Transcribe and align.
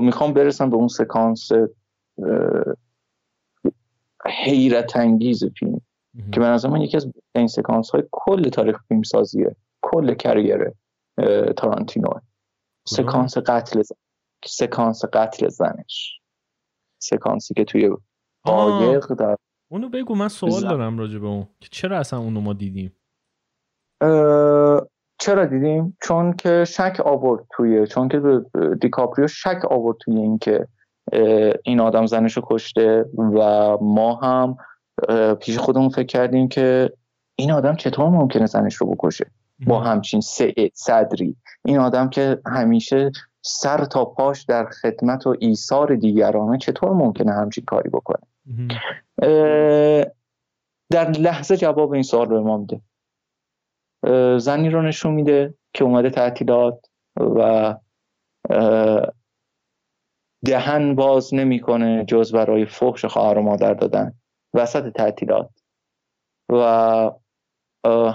می‌خوام 0.00 0.32
برسم 0.32 0.70
به 0.70 0.76
اون 0.76 0.88
سکانس 0.88 1.50
حیرت 4.26 4.96
انگیز 4.96 5.44
فیلم 5.44 5.80
که 6.32 6.40
من 6.40 6.52
از 6.52 6.66
من 6.66 6.80
یکی 6.80 6.96
از 6.96 7.12
این 7.34 7.46
سکانس 7.46 7.90
های 7.90 8.02
کل 8.12 8.48
تاریخ 8.48 8.82
فیلم 8.88 9.02
سازیه 9.02 9.56
کل 9.82 10.14
کریر 10.14 10.72
تارانتینو. 11.56 12.08
سکانس 12.86 13.38
قتل 13.38 13.82
زن. 13.82 13.96
سکانس 14.44 15.04
قتل 15.04 15.48
زنش. 15.48 16.20
سکانسی 16.98 17.54
که 17.54 17.64
توی 17.64 17.90
قایق 18.42 19.14
در 19.14 19.36
اونو 19.70 19.88
بگو 19.88 20.14
من 20.14 20.28
سوال 20.28 20.62
دارم 20.62 20.98
راجع 20.98 21.18
به 21.18 21.26
اون 21.26 21.48
که 21.60 21.68
چرا 21.70 21.98
اصلا 21.98 22.18
اونو 22.18 22.40
ما 22.40 22.52
دیدیم؟ 22.52 22.96
چرا 25.24 25.44
دیدیم؟ 25.44 25.96
چون 26.02 26.32
که 26.32 26.64
شک 26.64 27.00
آورد 27.04 27.46
توی 27.50 27.86
چون 27.86 28.08
که 28.08 28.20
دیکاپریو 28.80 29.26
شک 29.26 29.60
آورد 29.70 29.96
توی 30.00 30.16
اینکه 30.16 30.68
این 31.64 31.80
آدم 31.80 32.06
زنشو 32.06 32.42
کشته 32.44 33.04
و 33.18 33.38
ما 33.80 34.14
هم 34.14 34.56
پیش 35.34 35.58
خودمون 35.58 35.88
فکر 35.88 36.06
کردیم 36.06 36.48
که 36.48 36.92
این 37.36 37.52
آدم 37.52 37.76
چطور 37.76 38.08
ممکنه 38.08 38.46
زنش 38.46 38.74
رو 38.74 38.86
بکشه 38.86 39.26
با 39.66 39.80
همچین 39.80 40.20
صدری. 40.74 41.36
این 41.64 41.78
آدم 41.78 42.08
که 42.08 42.38
همیشه 42.46 43.10
سر 43.42 43.84
تا 43.84 44.04
پاش 44.04 44.42
در 44.42 44.64
خدمت 44.64 45.26
و 45.26 45.36
ایثار 45.38 45.94
دیگرانه 45.94 46.58
چطور 46.58 46.92
ممکنه 46.92 47.32
همچین 47.32 47.64
کاری 47.64 47.90
بکنه؟ 47.90 48.26
در 50.90 51.10
لحظه 51.10 51.56
جواب 51.56 51.92
این 51.92 52.02
سوال 52.02 52.28
رو 52.28 52.44
ما 52.44 52.56
میده 52.56 52.80
زنی 54.38 54.70
رو 54.70 54.82
نشون 54.82 55.14
میده 55.14 55.54
که 55.74 55.84
اومده 55.84 56.10
تعطیلات 56.10 56.86
و 57.16 57.74
دهن 60.44 60.94
باز 60.94 61.34
نمی‌کنه 61.34 62.04
جز 62.08 62.32
برای 62.32 62.66
فحش 62.66 63.04
خواهر 63.04 63.38
و 63.38 63.42
مادر 63.42 63.74
دادن. 63.74 64.12
وسط 64.54 64.92
تعطیلات. 64.92 65.50
و 66.52 67.10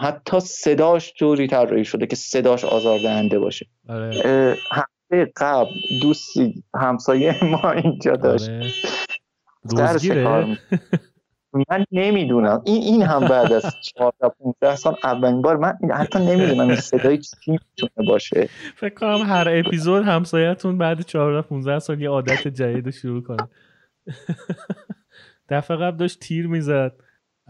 حتی 0.00 0.40
صداش 0.40 1.12
جوری 1.14 1.46
طراحی 1.46 1.84
شده 1.84 2.06
که 2.06 2.16
صداش 2.16 2.64
آزاردهنده 2.64 3.38
باشه. 3.38 3.66
آره. 3.88 4.56
هفته 4.72 5.32
قبل 5.36 5.70
دوستی 6.02 6.64
همسایه 6.74 7.44
ما 7.44 7.72
اینجا 7.72 8.10
آره. 8.10 8.20
داشت 8.22 8.50
روزگیره؟ 9.62 10.58
من 11.70 11.84
نمی‌دونم. 11.92 12.62
این 12.64 12.82
این 12.82 13.02
هم 13.02 13.20
بعد 13.28 13.52
از 13.52 13.64
14 13.94 14.28
15 14.38 14.76
سال 14.76 14.96
اولین 15.04 15.42
بار 15.42 15.56
من 15.56 15.78
حتی 15.94 16.18
نمی‌دونم 16.18 16.68
این 16.68 16.76
صدای 16.76 17.18
چی 17.18 17.36
می‌تونه 17.46 18.08
باشه. 18.08 18.48
فکر 18.76 18.94
کنم 18.94 19.22
هر 19.26 19.48
اپیزود 19.50 20.04
همسایه‌تون 20.04 20.78
بعد 20.78 21.00
14 21.00 21.48
15 21.48 21.78
سال 21.78 22.00
یه 22.00 22.08
عادت 22.08 22.48
جدید 22.48 22.90
شروع 22.90 23.22
کنه. 23.22 23.48
دفعه 25.48 25.76
قبل 25.76 25.96
داشت 25.96 26.20
تیر 26.20 26.46
می‌زد. 26.46 26.92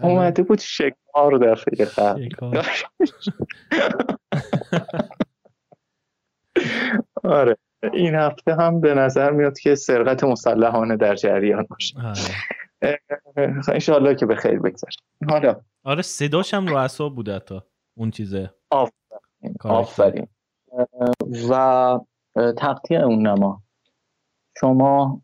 اومده 0.03 0.43
بود 0.43 0.59
شکار 0.59 1.39
دفعه 1.39 1.85
قبل. 1.85 2.29
آره. 7.25 7.57
این 7.93 8.15
هفته 8.15 8.55
هم 8.55 8.81
به 8.81 8.95
نظر 8.95 9.31
میاد 9.31 9.59
که 9.59 9.75
سرقت 9.75 10.25
مسلحانه 10.25 10.97
در 10.97 11.15
جریان 11.15 11.67
باشه. 11.71 11.95
انشاءالله 13.69 14.15
که 14.15 14.27
به 14.27 14.37
خیر 14.37 14.59
بگذر. 14.59 14.89
حالا. 15.29 15.61
آره 15.85 16.03
صداش 16.03 16.55
هم 16.55 16.67
رو 16.67 16.77
اصاب 16.77 17.15
بوده 17.15 17.39
تا 17.39 17.67
اون 17.95 18.11
چیزه. 18.11 18.55
آفرین. 18.71 19.55
آفرین. 19.65 20.27
و 21.51 22.01
تقطیع 22.59 23.01
اون 23.01 23.27
نما. 23.27 23.63
شما 24.61 25.23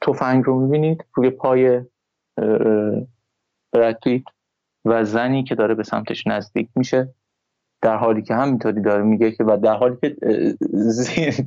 توفنگ 0.00 0.44
رو 0.44 0.60
می‌بینید 0.60 1.04
روی 1.14 1.30
پای 1.30 1.80
براتویت 3.72 4.22
و 4.84 5.04
زنی 5.04 5.44
که 5.44 5.54
داره 5.54 5.74
به 5.74 5.82
سمتش 5.82 6.26
نزدیک 6.26 6.68
میشه. 6.74 7.14
در 7.82 7.96
حالی 7.96 8.22
که 8.22 8.34
همینطوری 8.34 8.82
داره 8.82 9.02
میگه 9.02 9.32
که 9.32 9.44
و 9.44 9.56
در 9.56 9.74
حالی 9.74 9.96
که 10.02 10.16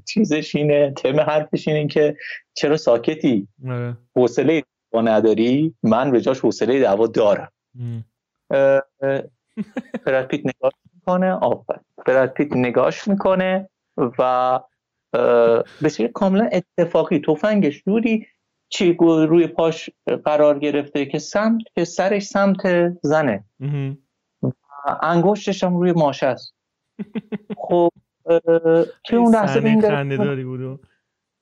چیزش 0.06 0.56
اینه 0.56 0.94
تم 0.98 1.20
حرفش 1.20 1.68
اینه 1.68 1.88
که 1.88 2.16
چرا 2.54 2.78
ساکتی؟ 2.78 3.48
آره. 3.68 3.98
حوصله 4.16 4.64
دعوا 4.92 5.02
نداری؟ 5.02 5.76
من 5.84 6.12
به 6.12 6.22
جاش 6.22 6.40
حوصله 6.40 6.82
دعوا 6.82 7.08
دارم. 7.08 7.52
براد 10.06 10.28
پیت 10.28 10.42
نگاش 10.46 10.74
می‌کنه 10.96 11.32
آفر 11.32 12.28
پیت 12.28 12.54
نگاش 12.54 13.08
می‌کنه 13.08 13.70
و 13.98 14.60
به 15.82 16.08
کاملا 16.14 16.50
اتفاقی 16.52 17.20
توفنگش 17.20 17.84
جوری 17.84 18.28
چی 18.70 18.98
روی 19.00 19.48
پاش 19.48 19.90
قرار 20.26 20.60
گرفته 20.60 21.06
که 21.06 21.20
سمت 21.20 21.62
که 21.76 21.86
سرش 21.86 22.24
سمت 22.24 22.94
زنه. 23.04 23.44
انگشتش 25.02 25.64
هم 25.64 25.78
روی 25.78 25.92
ماشه 25.92 26.26
است. 26.26 26.54
خب 27.58 27.90
توی 29.04 29.18
اون 29.18 29.36
لحظه 29.36 29.60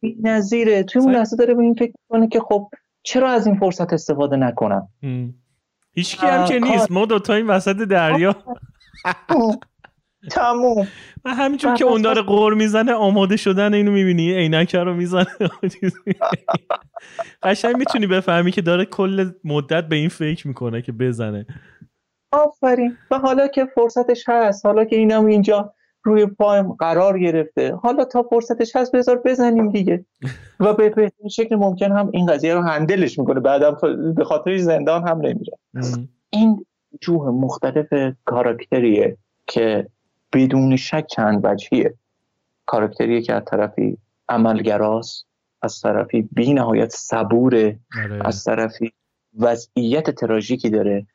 این 0.01 0.17
نظیره. 0.21 0.83
توی 0.83 1.01
اون 1.01 1.15
لحظه 1.15 1.37
داره 1.37 1.53
به 1.53 1.63
این 1.63 1.73
فکر 1.73 1.93
کنه 2.09 2.27
که 2.27 2.39
خب 2.39 2.69
چرا 3.03 3.29
از 3.29 3.47
این 3.47 3.59
فرصت 3.59 3.93
استفاده 3.93 4.35
نکنم؟ 4.35 4.89
هیچکی 5.91 6.27
هم 6.27 6.45
که 6.45 6.59
نیست. 6.59 6.91
ما 6.91 7.05
دوتا 7.05 7.33
این 7.33 7.47
وسط 7.47 7.75
دریا 7.75 8.35
تموم. 10.31 10.87
من 11.25 11.33
همینجور 11.33 11.73
که 11.73 11.85
اون 11.85 12.01
داره 12.01 12.21
قور 12.21 12.53
می‌زنه 12.53 12.93
آماده 12.93 13.37
شدن 13.37 13.73
اینو 13.73 13.91
می‌بینی. 13.91 14.33
عینک 14.33 14.75
رو 14.75 14.93
می‌زنه. 14.93 15.27
قشنگ 17.43 17.77
می‌تونی 17.77 18.07
بفهمی 18.07 18.51
که 18.51 18.61
داره 18.61 18.85
کل 18.85 19.31
مدت 19.43 19.87
به 19.87 19.95
این 19.95 20.09
فکر 20.09 20.47
می‌کنه 20.47 20.81
که 20.81 20.91
بزنه. 20.91 21.45
آفرین. 22.31 22.97
و 23.11 23.19
حالا 23.19 23.47
که 23.47 23.65
فرصتش 23.65 24.23
هست 24.27 24.65
حالا 24.65 24.85
که 24.85 24.95
اینم 24.95 25.25
اینجا 25.25 25.73
روی 26.03 26.25
پایم 26.25 26.73
قرار 26.73 27.19
گرفته 27.19 27.75
حالا 27.75 28.05
تا 28.05 28.23
فرصتش 28.23 28.75
هست 28.75 28.91
بذار 28.91 29.21
بزنیم 29.25 29.69
دیگه. 29.69 30.05
و 30.59 30.73
به 30.73 30.89
بهترین 30.89 31.29
شکل 31.29 31.55
ممکن 31.55 31.91
هم 31.91 32.09
این 32.13 32.25
قضیه 32.25 32.53
رو 32.53 32.61
هندلش 32.61 33.19
می‌کنه. 33.19 33.39
بعدم 33.39 33.77
به 34.15 34.23
خاطر 34.23 34.57
زندان 34.57 35.07
هم 35.07 35.17
نمیره. 35.17 35.57
این 36.29 36.65
جوه 37.01 37.31
مختلف 37.31 38.13
کاراکتریه 38.25 39.17
که 39.47 39.87
بدون 40.33 40.75
شک 40.75 41.05
چند 41.07 41.41
وجهیه. 41.43 41.93
کاراکتریه 42.65 43.21
که 43.21 43.33
از 43.33 43.43
طرفی 43.45 43.97
عملگراست 44.29 45.25
از 45.61 45.81
طرفی 45.81 46.29
بی 46.31 46.53
نهایت 46.53 46.89
صبوره 46.89 47.79
آره. 48.03 48.27
از 48.27 48.43
طرفی 48.43 48.93
وضعیت 49.39 50.09
تراژیکی 50.09 50.69
داره. 50.69 51.05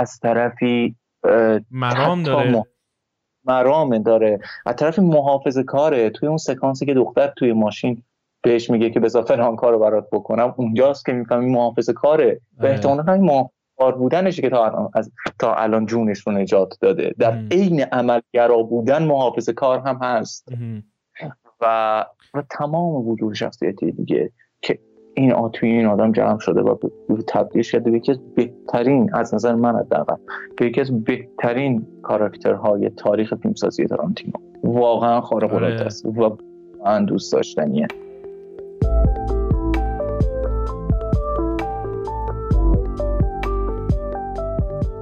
از 0.00 0.18
طرفی 0.22 0.96
مرام 1.70 2.22
داره. 2.22 2.64
مرام 3.44 3.98
داره. 3.98 4.38
از 4.66 4.76
طرف 4.76 4.98
محافظ 4.98 5.58
کاره. 5.58 6.10
توی 6.10 6.28
اون 6.28 6.38
سکانسی 6.38 6.86
که 6.86 6.94
دختر 6.94 7.32
توی 7.36 7.52
ماشین 7.52 8.02
بهش 8.42 8.70
میگه 8.70 8.90
که 8.90 9.00
بذار 9.00 9.22
فلان 9.22 9.56
کارو 9.56 9.78
برات 9.78 10.08
بکنم 10.12 10.54
اونجاست 10.56 11.06
که 11.06 11.12
می‌فهمی 11.12 11.50
محافظ 11.50 11.90
کاره. 11.90 12.40
به 12.58 12.66
آره. 12.66 12.70
احتمال 12.70 13.08
همین 13.08 13.48
کار 13.78 13.98
بودنشه 13.98 14.42
که 14.42 14.50
تا 14.50 14.66
الان 14.66 14.90
از 14.94 15.10
تا 15.38 15.54
الان 15.54 15.86
جونش 15.86 16.26
رو 16.26 16.32
نجات 16.32 16.78
داده. 16.80 17.14
در 17.18 17.44
عین 17.50 17.80
عملگرا 17.80 18.62
بودن 18.62 19.02
محافظ 19.02 19.48
کار 19.48 19.78
هم 19.78 19.96
هست. 20.02 20.48
و, 21.60 22.04
و 22.34 22.42
تمام 22.50 23.08
وجود 23.08 23.34
شخصیتی 23.34 23.92
دیگه 23.92 24.32
که 24.62 24.78
این 25.14 25.32
آتوی 25.32 25.68
این 25.68 25.86
آدم 25.86 26.12
جمع 26.12 26.38
شده 26.38 26.60
و 26.60 26.76
تبدیل 27.28 27.62
شده 27.62 27.90
به 27.90 27.96
یکی 27.96 28.12
از 28.12 28.18
بهترین 28.72 29.14
از 29.14 29.34
نظر 29.34 29.54
من 29.54 29.76
حداقل 29.76 30.14
به 30.56 30.66
یکی 30.66 30.80
از 30.80 31.04
بهترین 31.04 31.86
کاراکترهای 32.02 32.90
تاریخ 32.90 33.34
فیلمسازی 33.34 33.86
تارانتینو 33.86 34.32
واقعا 34.64 35.20
خارق 35.20 35.54
العاده 35.54 35.74
آره. 35.74 35.86
است 35.86 36.06
و 36.06 36.36
من 36.84 37.04
دوست 37.04 37.32
داشتنیه 37.32 37.86